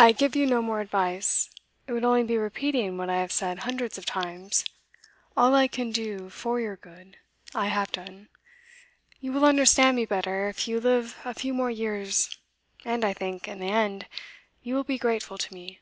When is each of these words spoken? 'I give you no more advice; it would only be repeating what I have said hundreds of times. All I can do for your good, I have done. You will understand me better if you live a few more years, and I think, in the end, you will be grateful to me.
'I 0.00 0.12
give 0.18 0.34
you 0.34 0.46
no 0.46 0.60
more 0.60 0.80
advice; 0.80 1.48
it 1.86 1.92
would 1.92 2.02
only 2.04 2.24
be 2.24 2.36
repeating 2.36 2.98
what 2.98 3.08
I 3.08 3.18
have 3.20 3.30
said 3.30 3.60
hundreds 3.60 3.96
of 3.96 4.04
times. 4.04 4.64
All 5.36 5.54
I 5.54 5.68
can 5.68 5.92
do 5.92 6.28
for 6.28 6.58
your 6.58 6.74
good, 6.74 7.18
I 7.54 7.66
have 7.68 7.92
done. 7.92 8.30
You 9.20 9.30
will 9.30 9.44
understand 9.44 9.94
me 9.96 10.06
better 10.06 10.48
if 10.48 10.66
you 10.66 10.80
live 10.80 11.16
a 11.24 11.34
few 11.34 11.54
more 11.54 11.70
years, 11.70 12.36
and 12.84 13.04
I 13.04 13.12
think, 13.12 13.46
in 13.46 13.60
the 13.60 13.66
end, 13.68 14.08
you 14.64 14.74
will 14.74 14.82
be 14.82 14.98
grateful 14.98 15.38
to 15.38 15.54
me. 15.54 15.78